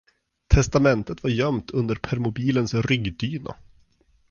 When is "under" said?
1.71-1.95